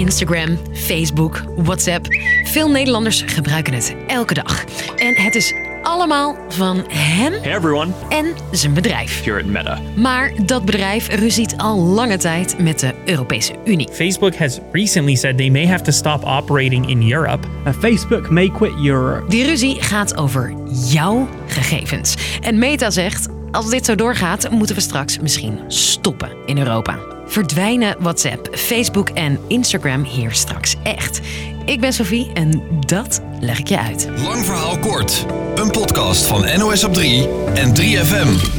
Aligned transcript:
Instagram, 0.00 0.58
Facebook, 0.72 1.42
WhatsApp. 1.56 2.06
Veel 2.44 2.70
Nederlanders 2.70 3.22
gebruiken 3.26 3.72
het 3.72 3.94
elke 4.06 4.34
dag. 4.34 4.64
En 4.96 5.14
het 5.14 5.34
is 5.34 5.54
allemaal 5.82 6.36
van 6.48 6.84
hem 6.88 7.32
Hey 7.32 7.54
everyone, 7.54 7.92
en 8.08 8.34
zijn 8.50 8.74
bedrijf. 8.74 9.24
here 9.24 9.38
at 9.38 9.44
Meta. 9.44 9.78
Maar 9.96 10.32
dat 10.46 10.64
bedrijf 10.64 11.08
ruziet 11.14 11.54
al 11.56 11.78
lange 11.78 12.18
tijd 12.18 12.58
met 12.58 12.78
de 12.78 12.94
Europese 13.04 13.54
Unie. 13.64 13.88
Facebook 13.92 14.36
has 14.36 14.58
recently 14.72 15.14
said 15.14 15.36
they 15.36 15.50
may 15.50 15.66
have 15.66 15.82
to 15.82 15.92
stop 15.92 16.24
operating 16.24 16.88
in 16.88 17.12
Europe. 17.12 17.46
Uh, 17.66 17.72
Facebook 17.72 18.30
may 18.30 18.50
quit 18.50 18.72
Europe. 18.84 19.28
Die 19.28 19.44
ruzie 19.44 19.82
gaat 19.82 20.16
over 20.16 20.54
jouw 20.72 21.28
gegevens. 21.46 22.14
En 22.40 22.58
Meta 22.58 22.90
zegt: 22.90 23.28
als 23.50 23.70
dit 23.70 23.84
zo 23.84 23.94
doorgaat, 23.94 24.50
moeten 24.50 24.74
we 24.74 24.80
straks 24.80 25.18
misschien 25.18 25.58
stoppen 25.68 26.30
in 26.46 26.58
Europa. 26.58 27.09
Verdwijnen 27.30 27.96
WhatsApp, 27.98 28.48
Facebook 28.56 29.08
en 29.08 29.38
Instagram 29.48 30.04
hier 30.04 30.32
straks 30.32 30.76
echt? 30.82 31.20
Ik 31.64 31.80
ben 31.80 31.92
Sophie 31.92 32.32
en 32.32 32.62
dat 32.86 33.22
leg 33.40 33.58
ik 33.58 33.68
je 33.68 33.78
uit. 33.78 34.08
Lang 34.16 34.44
verhaal 34.44 34.78
kort. 34.78 35.26
Een 35.54 35.70
podcast 35.70 36.26
van 36.26 36.58
NOS 36.58 36.84
op 36.84 36.94
3 36.94 37.28
en 37.54 37.76
3FM. 37.76 38.58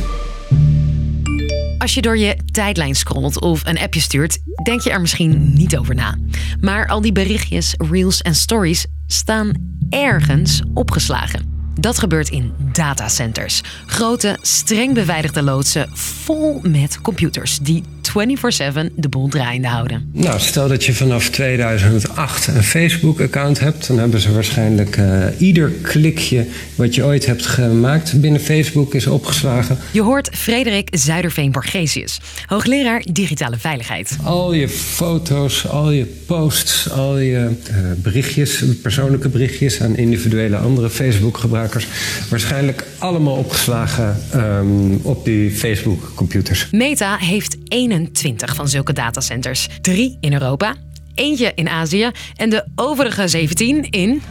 Als 1.77 1.93
je 1.93 2.01
door 2.01 2.17
je 2.17 2.37
tijdlijn 2.51 2.95
scrolt 2.95 3.41
of 3.41 3.65
een 3.65 3.79
appje 3.79 3.99
stuurt, 3.99 4.39
denk 4.63 4.81
je 4.81 4.89
er 4.89 5.01
misschien 5.01 5.53
niet 5.53 5.77
over 5.77 5.95
na. 5.95 6.17
Maar 6.59 6.87
al 6.87 7.01
die 7.01 7.11
berichtjes, 7.11 7.73
reels 7.77 8.21
en 8.21 8.35
stories 8.35 8.85
staan 9.07 9.53
ergens 9.89 10.61
opgeslagen. 10.73 11.50
Dat 11.79 11.99
gebeurt 11.99 12.29
in 12.29 12.53
datacenters. 12.71 13.61
Grote, 13.85 14.37
streng 14.41 14.93
beveiligde 14.93 15.41
loodsen 15.41 15.89
vol 15.93 16.59
met 16.63 17.01
computers 17.01 17.59
die 17.59 17.83
24/7 18.01 18.91
de 18.95 19.09
boel 19.09 19.27
draaiende 19.27 19.67
houden. 19.67 20.09
Nou, 20.13 20.39
stel 20.39 20.67
dat 20.67 20.83
je 20.83 20.93
vanaf 20.93 21.29
2008 21.29 22.47
een 22.47 22.63
Facebook-account 22.63 23.59
hebt, 23.59 23.87
dan 23.87 23.97
hebben 23.97 24.19
ze 24.19 24.33
waarschijnlijk 24.33 24.97
eh, 24.97 25.25
ieder 25.37 25.69
klikje 25.69 26.45
wat 26.75 26.95
je 26.95 27.03
ooit 27.03 27.25
hebt 27.25 27.45
gemaakt 27.45 28.21
binnen 28.21 28.41
Facebook 28.41 28.93
is 28.93 29.07
opgeslagen. 29.07 29.77
Je 29.91 30.01
hoort 30.01 30.29
Frederik 30.33 30.87
Zuiderveen-Borgesius, 30.97 32.21
hoogleraar 32.45 33.03
digitale 33.11 33.57
veiligheid. 33.57 34.17
Al 34.23 34.53
je 34.53 34.69
foto's, 34.69 35.67
al 35.67 35.91
je 35.91 36.05
posts, 36.05 36.89
al 36.89 37.17
je 37.17 37.49
eh, 37.67 37.75
berichtjes, 37.97 38.63
persoonlijke 38.81 39.29
berichtjes 39.29 39.81
aan 39.81 39.95
individuele 39.95 40.57
andere 40.57 40.89
Facebook-gebruikers, 40.89 41.69
waarschijnlijk 42.29 42.85
allemaal 42.97 43.35
opgeslagen 43.35 44.23
ehm, 44.31 44.95
op 45.01 45.25
die 45.25 45.51
Facebook-computers. 45.51 46.67
Meta 46.71 47.17
heeft 47.17 47.57
21 47.67 48.55
van 48.55 48.67
zulke 48.67 48.93
datacenters. 48.93 49.67
Drie 49.81 50.17
in 50.19 50.33
Europa, 50.33 50.75
eentje 51.15 51.51
in 51.55 51.69
Azië 51.69 52.11
en 52.35 52.49
de 52.49 52.65
overige 52.75 53.27
17 53.27 53.89
in... 53.89 54.21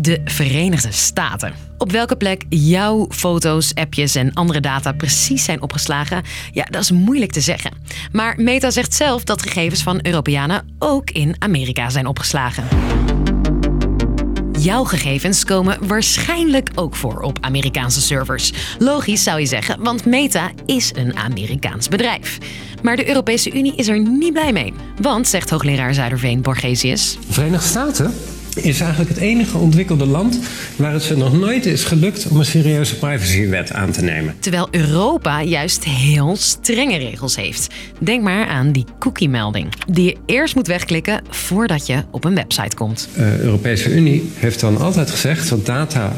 De 0.00 0.20
Verenigde 0.24 0.92
Staten. 0.92 1.52
Op 1.78 1.92
welke 1.92 2.16
plek 2.16 2.44
jouw 2.48 3.06
foto's, 3.10 3.74
appjes 3.74 4.14
en 4.14 4.32
andere 4.32 4.60
data 4.60 4.92
precies 4.92 5.44
zijn 5.44 5.62
opgeslagen, 5.62 6.22
ja, 6.52 6.64
dat 6.64 6.82
is 6.82 6.90
moeilijk 6.90 7.32
te 7.32 7.40
zeggen. 7.40 7.72
Maar 8.12 8.34
Meta 8.36 8.70
zegt 8.70 8.94
zelf 8.94 9.24
dat 9.24 9.42
gegevens 9.42 9.82
van 9.82 9.98
Europeanen 10.02 10.76
ook 10.78 11.10
in 11.10 11.36
Amerika 11.38 11.90
zijn 11.90 12.06
opgeslagen. 12.06 12.64
Jouw 14.58 14.84
gegevens 14.84 15.44
komen 15.44 15.86
waarschijnlijk 15.86 16.70
ook 16.74 16.96
voor 16.96 17.20
op 17.20 17.38
Amerikaanse 17.40 18.00
servers. 18.00 18.52
Logisch 18.78 19.22
zou 19.22 19.40
je 19.40 19.46
zeggen, 19.46 19.82
want 19.82 20.04
Meta 20.04 20.50
is 20.66 20.92
een 20.94 21.16
Amerikaans 21.16 21.88
bedrijf. 21.88 22.38
Maar 22.82 22.96
de 22.96 23.08
Europese 23.08 23.52
Unie 23.52 23.76
is 23.76 23.88
er 23.88 24.00
niet 24.00 24.32
blij 24.32 24.52
mee. 24.52 24.72
Want, 25.00 25.28
zegt 25.28 25.50
hoogleraar 25.50 25.94
Zuiderveen 25.94 26.42
Borgesius, 26.42 27.16
De 27.26 27.32
Verenigde 27.32 27.68
Staten 27.68 28.14
is 28.62 28.80
eigenlijk 28.80 29.10
het 29.10 29.18
enige 29.18 29.58
ontwikkelde 29.58 30.06
land 30.06 30.38
waar 30.76 30.92
het 30.92 31.02
ze 31.02 31.16
nog 31.16 31.32
nooit 31.32 31.66
is 31.66 31.84
gelukt 31.84 32.26
om 32.28 32.36
een 32.36 32.44
serieuze 32.44 32.96
privacywet 32.96 33.72
aan 33.72 33.90
te 33.90 34.02
nemen. 34.02 34.34
terwijl 34.40 34.68
Europa 34.70 35.42
juist 35.42 35.84
heel 35.84 36.36
strenge 36.36 36.96
regels 36.96 37.36
heeft. 37.36 37.74
Denk 37.98 38.22
maar 38.22 38.46
aan 38.46 38.72
die 38.72 38.84
cookie-melding, 38.98 39.68
die 39.88 40.04
je 40.04 40.16
eerst 40.26 40.54
moet 40.54 40.66
wegklikken 40.66 41.22
voordat 41.30 41.86
je 41.86 42.04
op 42.10 42.24
een 42.24 42.34
website 42.34 42.76
komt. 42.76 43.08
De 43.14 43.38
Europese 43.40 43.90
Unie 43.90 44.30
heeft 44.34 44.60
dan 44.60 44.78
altijd 44.78 45.10
gezegd 45.10 45.48
dat 45.48 45.66
data 45.66 46.16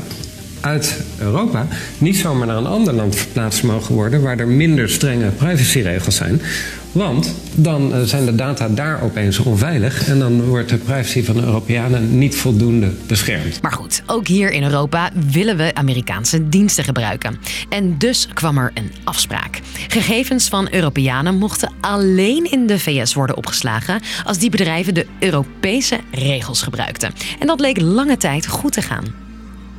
uit 0.60 1.04
Europa 1.18 1.66
niet 1.98 2.16
zomaar 2.16 2.46
naar 2.46 2.56
een 2.56 2.66
ander 2.66 2.94
land 2.94 3.14
verplaatst 3.14 3.62
mogen 3.62 3.94
worden 3.94 4.22
waar 4.22 4.38
er 4.38 4.48
minder 4.48 4.90
strenge 4.90 5.30
privacyregels 5.30 6.16
zijn. 6.16 6.40
Want 6.92 7.34
dan 7.54 7.94
eh, 7.94 8.02
zijn 8.02 8.24
de 8.24 8.34
data 8.34 8.68
daar 8.68 9.02
opeens 9.02 9.38
onveilig 9.38 10.08
en 10.08 10.18
dan 10.18 10.42
wordt 10.42 10.68
de 10.68 10.76
privacy 10.76 11.24
van 11.24 11.34
de 11.34 11.42
Europeanen 11.42 12.18
niet 12.18 12.36
voldoende 12.36 12.92
beschermd. 13.06 13.62
Maar 13.62 13.72
goed, 13.72 14.02
ook 14.06 14.26
hier 14.26 14.50
in 14.50 14.62
Europa 14.62 15.10
willen 15.30 15.56
we 15.56 15.74
Amerikaanse 15.74 16.48
diensten 16.48 16.84
gebruiken. 16.84 17.38
En 17.68 17.98
dus 17.98 18.28
kwam 18.34 18.58
er 18.58 18.70
een 18.74 18.92
afspraak. 19.04 19.60
Gegevens 19.88 20.48
van 20.48 20.68
Europeanen 20.70 21.34
mochten 21.34 21.72
alleen 21.80 22.50
in 22.50 22.66
de 22.66 22.78
VS 22.78 23.14
worden 23.14 23.36
opgeslagen 23.36 24.00
als 24.24 24.38
die 24.38 24.50
bedrijven 24.50 24.94
de 24.94 25.06
Europese 25.18 26.00
regels 26.10 26.62
gebruikten. 26.62 27.12
En 27.38 27.46
dat 27.46 27.60
leek 27.60 27.80
lange 27.80 28.16
tijd 28.16 28.46
goed 28.46 28.72
te 28.72 28.82
gaan. 28.82 29.29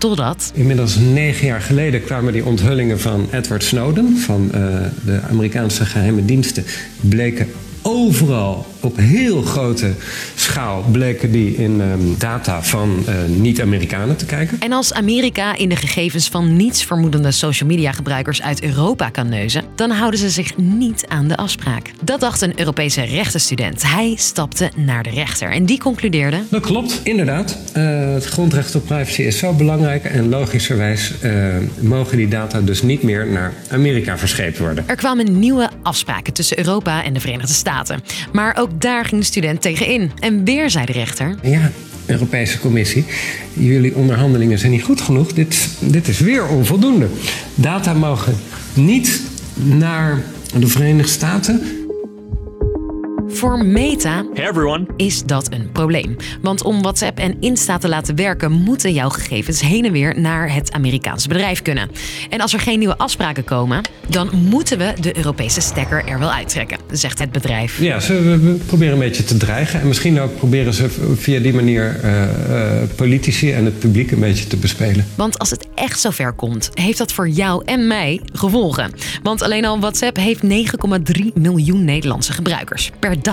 Totdat 0.01 0.51
Inmiddels 0.53 0.95
negen 0.95 1.47
jaar 1.47 1.61
geleden 1.61 2.03
kwamen 2.03 2.33
die 2.33 2.45
onthullingen 2.45 2.99
van 2.99 3.27
Edward 3.31 3.63
Snowden 3.63 4.17
van 4.17 4.51
eh, 4.51 4.61
de 5.05 5.21
Amerikaanse 5.29 5.85
geheime 5.85 6.25
diensten. 6.25 6.63
Bleken 7.01 7.47
overal 7.81 8.65
op 8.81 8.97
heel 8.97 9.41
grote 9.41 9.93
schaal 10.35 10.83
bleken 10.91 11.31
die 11.31 11.55
in 11.55 11.81
ehm, 11.81 11.99
data 12.17 12.63
van 12.63 13.03
eh, 13.05 13.15
niet-Amerikanen 13.27 14.15
te 14.15 14.25
kijken. 14.25 14.59
En 14.59 14.71
als 14.71 14.93
Amerika 14.93 15.55
in 15.57 15.69
de 15.69 15.75
gegevens 15.75 16.27
van 16.27 16.55
nietsvermoedende 16.55 17.31
social 17.31 17.69
media 17.69 17.91
gebruikers 17.91 18.41
uit 18.41 18.63
Europa 18.63 19.09
kan 19.09 19.29
neuzen, 19.29 19.63
dan 19.75 19.91
houden 19.91 20.19
ze 20.19 20.29
zich 20.29 20.57
niet 20.57 21.05
aan 21.07 21.27
de 21.27 21.37
afspraak. 21.37 21.91
Dat 22.03 22.19
dacht 22.19 22.41
een 22.41 22.59
Europese 22.59 23.01
rechtenstudent. 23.01 23.83
Hij 23.83 24.15
stapte 24.17 24.71
naar 24.75 25.03
de 25.03 25.09
rechter 25.09 25.51
en 25.51 25.65
die 25.65 25.79
concludeerde. 25.79 26.41
Dat 26.49 26.61
klopt, 26.61 27.01
inderdaad. 27.03 27.57
Eh, 27.73 28.13
het 28.13 28.25
grondrecht 28.25 28.75
op 28.75 28.85
privacy 28.85 29.21
is 29.21 29.37
zo 29.37 29.53
belangrijk 29.53 30.03
en 30.03 30.29
logischerwijs 30.29 31.13
eh, 31.21 31.55
mogen 31.79 32.17
die 32.17 32.27
data 32.27 32.61
dus 32.61 32.81
niet 32.81 33.03
meer 33.03 33.27
naar 33.27 33.53
Amerika 33.69 34.17
verscheept 34.17 34.57
worden. 34.57 34.83
Er 34.87 34.95
kwamen 34.95 35.39
nieuwe 35.39 35.69
afspraken 35.81 36.33
tussen 36.33 36.57
Europa 36.57 37.03
en 37.03 37.13
de 37.13 37.19
Verenigde 37.19 37.53
Staten. 37.53 38.03
Maar 38.31 38.57
ook 38.59 38.70
daar 38.77 39.05
ging 39.05 39.21
de 39.21 39.27
student 39.27 39.61
tegen 39.61 39.87
in. 39.87 40.11
En 40.19 40.43
weer 40.43 40.69
zei 40.69 40.85
de 40.85 40.91
rechter. 40.91 41.35
Ja, 41.41 41.71
Europese 42.05 42.59
Commissie, 42.59 43.05
jullie 43.53 43.95
onderhandelingen 43.95 44.59
zijn 44.59 44.71
niet 44.71 44.83
goed 44.83 45.01
genoeg. 45.01 45.33
Dit, 45.33 45.67
dit 45.79 46.07
is 46.07 46.19
weer 46.19 46.47
onvoldoende. 46.47 47.07
Data 47.55 47.93
mogen 47.93 48.35
niet 48.73 49.21
naar 49.53 50.21
de 50.57 50.67
Verenigde 50.67 51.11
Staten. 51.11 51.61
Voor 53.41 53.65
Meta 53.65 54.25
Hey 54.33 54.47
everyone, 54.49 54.85
is 54.97 55.23
dat 55.23 55.51
een 55.53 55.69
probleem. 55.71 56.15
Want 56.41 56.63
om 56.63 56.81
WhatsApp 56.81 57.17
en 57.19 57.35
Insta 57.39 57.77
te 57.77 57.89
laten 57.89 58.15
werken, 58.15 58.51
moeten 58.51 58.93
jouw 58.93 59.09
gegevens 59.09 59.61
heen 59.61 59.85
en 59.85 59.91
weer 59.91 60.19
naar 60.19 60.53
het 60.53 60.71
Amerikaanse 60.71 61.27
bedrijf 61.27 61.61
kunnen. 61.61 61.89
En 62.29 62.41
als 62.41 62.53
er 62.53 62.59
geen 62.59 62.79
nieuwe 62.79 62.97
afspraken 62.97 63.43
komen, 63.43 63.81
dan 64.07 64.29
moeten 64.49 64.77
we 64.77 64.93
de 64.99 65.17
Europese 65.17 65.61
stekker 65.61 66.05
er 66.05 66.19
wel 66.19 66.31
uittrekken, 66.31 66.77
zegt 66.91 67.19
het 67.19 67.31
bedrijf. 67.31 67.79
Ja, 67.81 67.99
ze 67.99 68.21
we- 68.21 68.39
we 68.39 68.51
proberen 68.53 68.93
een 68.93 68.99
beetje 68.99 69.23
te 69.23 69.37
dreigen. 69.37 69.81
En 69.81 69.87
misschien 69.87 70.19
ook 70.19 70.35
proberen 70.37 70.73
ze 70.73 70.89
via 71.15 71.39
die 71.39 71.53
manier 71.53 71.99
eh, 72.03 72.23
eh, 72.81 72.89
politici 72.95 73.51
en 73.51 73.65
het 73.65 73.79
publiek 73.79 74.11
een 74.11 74.19
beetje 74.19 74.47
te 74.47 74.57
bespelen. 74.57 75.05
Want 75.15 75.39
als 75.39 75.49
het 75.49 75.67
echt 75.75 75.99
zover 75.99 76.33
komt, 76.33 76.69
heeft 76.73 76.97
dat 76.97 77.13
voor 77.13 77.29
jou 77.29 77.61
en 77.65 77.87
mij 77.87 78.21
gevolgen. 78.33 78.91
Want 79.23 79.41
alleen 79.41 79.65
al 79.65 79.79
WhatsApp 79.79 80.17
heeft 80.17 80.41
9,3 80.43 81.31
miljoen 81.33 81.85
Nederlandse 81.85 82.33
gebruikers 82.33 82.91
per 82.99 83.21
dag. 83.21 83.29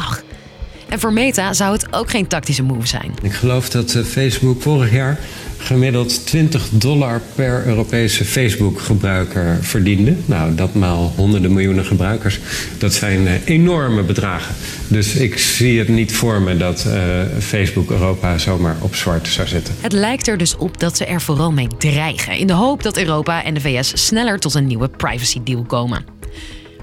En 0.89 1.01
voor 1.01 1.13
Meta 1.13 1.53
zou 1.53 1.73
het 1.73 1.95
ook 1.95 2.11
geen 2.11 2.27
tactische 2.27 2.63
move 2.63 2.87
zijn. 2.87 3.15
Ik 3.23 3.33
geloof 3.33 3.71
dat 3.71 3.95
eh, 3.95 4.03
Facebook 4.03 4.63
vorig 4.63 4.93
jaar 4.93 5.19
gemiddeld 5.59 6.27
20 6.27 6.69
dollar 6.71 7.21
per 7.35 7.67
Europese 7.67 8.25
Facebook-gebruiker 8.25 9.59
verdiende. 9.61 10.15
Nou, 10.25 10.55
dat 10.55 10.75
maal 10.75 11.13
honderden 11.17 11.53
miljoenen 11.53 11.85
gebruikers. 11.85 12.39
Dat 12.79 12.95
zijn 12.95 13.27
eh, 13.27 13.35
enorme 13.45 14.03
bedragen. 14.03 14.55
Dus 14.89 15.15
ik 15.15 15.39
zie 15.39 15.79
het 15.79 15.89
niet 15.89 16.15
voor 16.15 16.43
me 16.43 16.57
dat 16.57 16.85
eh, 16.85 17.03
Facebook 17.39 17.91
Europa 17.91 18.39
zomaar 18.39 18.77
op 18.81 18.95
zwart 18.95 19.29
zou 19.29 19.49
zetten. 19.49 19.75
Het 19.81 19.93
lijkt 19.93 20.29
er 20.29 20.39
dus 20.39 20.57
op 20.57 20.81
dat 20.81 20.97
ze 20.97 21.05
er 21.05 21.21
vooral 21.21 21.53
mee 21.53 21.69
dreigen, 21.79 22.37
in 22.37 22.47
de 22.47 22.53
hoop 22.53 22.83
dat 22.83 22.97
Europa 22.97 23.45
en 23.45 23.55
de 23.55 23.61
VS 23.61 24.07
sneller 24.07 24.39
tot 24.39 24.55
een 24.55 24.67
nieuwe 24.67 24.89
privacy 24.89 25.41
deal 25.45 25.63
komen. 25.63 26.05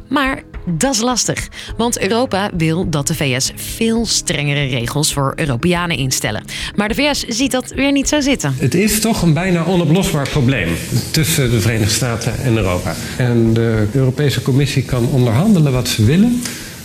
Maar 0.09 0.43
dat 0.65 0.93
is 0.93 1.01
lastig, 1.01 1.47
want 1.77 2.01
Europa 2.01 2.49
wil 2.57 2.89
dat 2.89 3.07
de 3.07 3.15
VS 3.15 3.51
veel 3.55 4.05
strengere 4.05 4.65
regels 4.65 5.13
voor 5.13 5.33
Europeanen 5.35 5.97
instellen. 5.97 6.43
Maar 6.75 6.87
de 6.87 6.95
VS 6.95 7.23
ziet 7.27 7.51
dat 7.51 7.71
weer 7.75 7.91
niet 7.91 8.07
zo 8.07 8.21
zitten. 8.21 8.55
Het 8.57 8.73
is 8.73 8.99
toch 8.99 9.21
een 9.21 9.33
bijna 9.33 9.63
onoplosbaar 9.63 10.29
probleem 10.29 10.69
tussen 11.11 11.51
de 11.51 11.61
Verenigde 11.61 11.93
Staten 11.93 12.39
en 12.43 12.57
Europa. 12.57 12.95
En 13.17 13.53
de 13.53 13.87
Europese 13.91 14.41
Commissie 14.41 14.83
kan 14.83 15.07
onderhandelen 15.07 15.71
wat 15.71 15.87
ze 15.87 16.05
willen. 16.05 16.41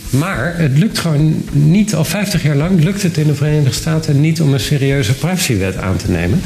Maar 0.09 0.57
het 0.57 0.77
lukt 0.77 0.99
gewoon 0.99 1.43
niet, 1.51 1.95
al 1.95 2.05
50 2.05 2.43
jaar 2.43 2.55
lang 2.55 2.83
lukt 2.83 3.01
het 3.01 3.17
in 3.17 3.27
de 3.27 3.35
Verenigde 3.35 3.73
Staten 3.73 4.21
niet 4.21 4.41
om 4.41 4.53
een 4.53 4.59
serieuze 4.59 5.13
privacywet 5.13 5.77
aan 5.77 5.97
te 5.97 6.11
nemen. 6.11 6.41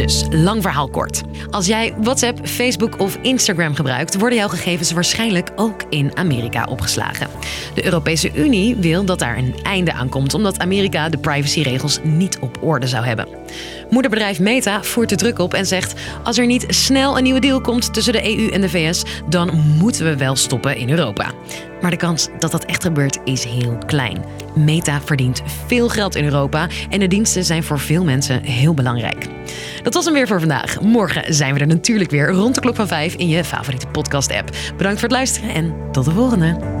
Dus, 0.00 0.24
lang 0.30 0.62
verhaal 0.62 0.88
kort. 0.88 1.22
Als 1.50 1.66
jij 1.66 1.94
WhatsApp, 2.00 2.46
Facebook 2.46 3.00
of 3.00 3.18
Instagram 3.22 3.74
gebruikt, 3.74 4.18
worden 4.18 4.38
jouw 4.38 4.48
gegevens 4.48 4.92
waarschijnlijk 4.92 5.50
ook 5.56 5.82
in 5.88 6.16
Amerika 6.16 6.64
opgeslagen. 6.64 7.28
De 7.74 7.84
Europese 7.84 8.30
Unie 8.34 8.76
wil 8.76 9.04
dat 9.04 9.18
daar 9.18 9.38
een 9.38 9.54
einde 9.62 9.92
aan 9.92 10.08
komt, 10.08 10.34
omdat 10.34 10.58
Amerika 10.58 11.08
de 11.08 11.18
privacyregels 11.18 11.98
niet 12.02 12.38
op 12.38 12.58
orde 12.62 12.86
zou 12.86 13.04
hebben. 13.04 13.28
Moederbedrijf 13.90 14.40
Meta 14.40 14.82
voert 14.82 15.08
de 15.08 15.16
druk 15.16 15.38
op 15.38 15.54
en 15.54 15.66
zegt: 15.66 16.00
als 16.22 16.38
er 16.38 16.46
niet 16.46 16.64
snel 16.68 17.16
een 17.16 17.22
nieuwe 17.22 17.40
deal 17.40 17.60
komt 17.60 17.94
tussen 17.94 18.12
de 18.12 18.36
EU 18.36 18.48
en 18.48 18.60
de 18.60 18.68
VS, 18.68 19.02
dan 19.28 19.50
moeten 19.78 20.04
we 20.04 20.16
wel 20.16 20.36
stoppen 20.36 20.76
in 20.76 20.90
Europa. 20.90 21.32
Maar 21.80 21.90
de 21.90 21.96
kans 21.96 22.28
dat 22.38 22.50
dat 22.50 22.64
echt 22.64 22.82
gebeurt 22.82 23.18
is 23.24 23.44
heel 23.44 23.78
klein. 23.86 24.24
Meta 24.54 25.00
verdient 25.00 25.42
veel 25.66 25.88
geld 25.88 26.14
in 26.14 26.24
Europa 26.24 26.68
en 26.90 27.00
de 27.00 27.06
diensten 27.06 27.44
zijn 27.44 27.62
voor 27.62 27.78
veel 27.78 28.04
mensen 28.04 28.42
heel 28.42 28.74
belangrijk. 28.74 29.26
Dat 29.82 29.94
was 29.94 30.04
hem 30.04 30.14
weer 30.14 30.26
voor 30.26 30.40
vandaag. 30.40 30.80
Morgen 30.80 31.34
zijn 31.34 31.54
we 31.54 31.60
er 31.60 31.66
natuurlijk 31.66 32.10
weer 32.10 32.30
rond 32.30 32.54
de 32.54 32.60
klok 32.60 32.76
van 32.76 32.88
5 32.88 33.14
in 33.14 33.28
je 33.28 33.44
favoriete 33.44 33.86
podcast-app. 33.86 34.50
Bedankt 34.76 35.00
voor 35.00 35.08
het 35.08 35.16
luisteren 35.16 35.54
en 35.54 35.74
tot 35.92 36.04
de 36.04 36.10
volgende. 36.10 36.79